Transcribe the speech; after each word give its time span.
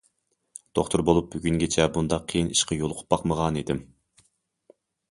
دوختۇر 0.79 1.03
بولۇپ 1.09 1.27
بۈگۈنگىچە 1.35 1.87
بۇنداق 1.99 2.27
قىيىن 2.33 2.51
ئىشقا 2.57 2.81
يولۇقۇپ 2.81 3.17
باقمىغانىدىم. 3.17 3.87